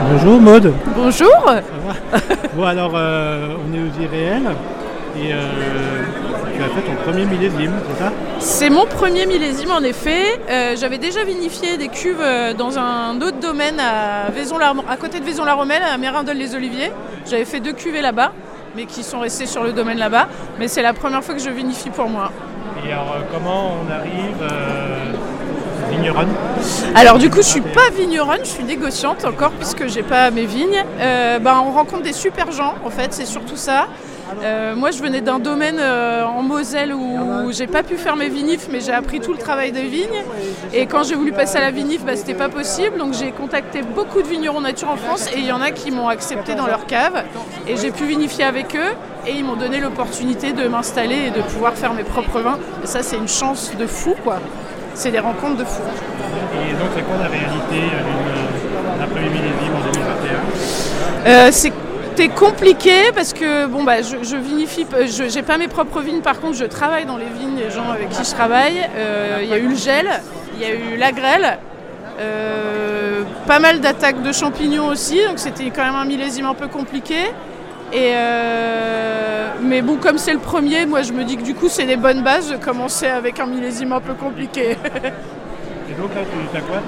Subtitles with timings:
[0.00, 0.74] Bonjour Maude.
[0.94, 1.30] Bonjour.
[1.46, 2.18] Ça va
[2.54, 4.50] Bon alors euh, on est aux irréels
[5.18, 5.38] et euh,
[6.54, 8.12] tu as fait ton premier millésime, c'est ça?
[8.38, 10.38] C'est mon premier millésime en effet.
[10.50, 12.22] Euh, J'avais déjà vinifié des cuves
[12.58, 16.92] dans un autre domaine à, Vaison à côté de Vaison-la-Romelle, à Mérindol-les-Oliviers.
[17.28, 18.32] J'avais fait deux cuvées là-bas,
[18.76, 20.28] mais qui sont restées sur le domaine là-bas.
[20.58, 22.30] Mais c'est la première fois que je vinifie pour moi.
[22.86, 24.42] Et alors comment on arrive
[25.90, 26.28] vigneronne
[26.94, 30.46] Alors du coup, je suis pas vigneronne, je suis négociante encore puisque j'ai pas mes
[30.46, 30.84] vignes.
[31.00, 33.88] Euh, ben, on rencontre des super gens en fait, c'est surtout ça.
[34.42, 38.28] Euh, moi, je venais d'un domaine euh, en Moselle où j'ai pas pu faire mes
[38.28, 40.24] vinifs, mais j'ai appris tout le travail des vignes.
[40.72, 42.98] Et quand j'ai voulu passer à la vinif, bah, c'était pas possible.
[42.98, 45.90] Donc j'ai contacté beaucoup de vignerons nature en France et il y en a qui
[45.90, 47.24] m'ont accepté dans leur cave.
[47.68, 48.94] Et j'ai pu vinifier avec eux
[49.26, 52.58] et ils m'ont donné l'opportunité de m'installer et de pouvoir faire mes propres vins.
[52.84, 54.38] Ça, c'est une chance de fou, quoi.
[54.96, 55.82] C'est des rencontres de fou.
[55.82, 57.90] Et donc c'est quoi la réalité
[58.98, 64.86] d'un premier millésime en 2021 Euh, C'était compliqué parce que bon bah je, je vinifie,
[65.06, 66.22] je j'ai pas mes propres vignes.
[66.22, 68.78] Par contre, je travaille dans les vignes des gens avec qui je travaille.
[68.96, 70.08] Euh, Il y a eu le gel,
[70.54, 71.58] il y a eu la grêle,
[72.18, 75.18] euh, pas mal d'attaques de champignons aussi.
[75.28, 77.16] Donc c'était quand même un millésime un peu compliqué.
[77.92, 81.68] Et euh, mais bon, comme c'est le premier, moi je me dis que du coup
[81.68, 84.76] c'est des bonnes bases de commencer avec un millésime un peu compliqué.
[85.88, 86.78] Et donc là tu as quoi?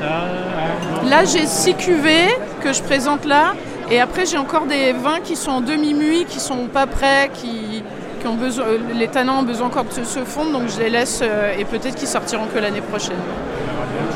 [1.09, 2.29] Là, j'ai six cuvées
[2.61, 3.55] que je présente là.
[3.91, 7.83] Et après, j'ai encore des vins qui sont en demi-muit, qui sont pas prêts, qui,
[8.21, 10.53] qui ont besoin, euh, les tanins ont besoin encore de se, se fondre.
[10.53, 13.17] Donc, je les laisse euh, et peut-être qu'ils sortiront que l'année prochaine.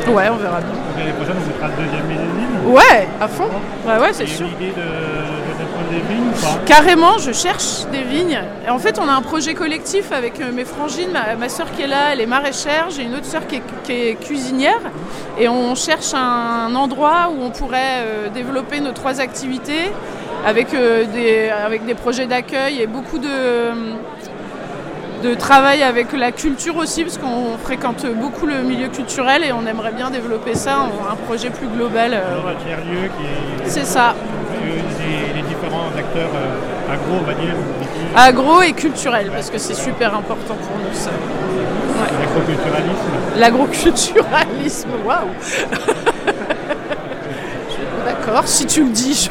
[0.08, 0.74] Ouais, on verra bien.
[0.98, 3.48] L'année prochaine on fera le deuxième millésime Ouais, à fond.
[3.86, 4.46] Ouais, ouais, c'est sûr.
[4.46, 4.82] une idée de,
[5.82, 8.40] pas Carrément, je cherche des vignes.
[8.68, 11.10] En fait, on a un projet collectif avec euh, mes frangines.
[11.38, 12.88] Ma, soeur qui est là, elle est maraîchère.
[12.90, 13.56] J'ai une autre soeur qui
[13.92, 14.80] est, cuisinière.
[15.38, 19.90] Et on cherche un endroit où on pourrait euh, développer nos trois activités
[20.46, 23.28] euh, avec des projets d'accueil et beaucoup de,
[25.22, 29.64] de travail avec la culture aussi, parce qu'on fréquente beaucoup le milieu culturel et on
[29.66, 32.12] aimerait bien développer ça en un projet plus global.
[32.14, 34.14] euh, Dans un tiers-lieu qui est C'est ça.
[34.14, 37.54] euh, les, les différents acteurs euh, agro on va dire,
[38.16, 41.10] Agro et culturel, parce que c'est super important pour nous ça.
[42.20, 43.12] l'agroculturalisme.
[43.38, 45.28] L'agroculturalisme, waouh
[48.04, 49.30] D'accord, si tu le dis, je,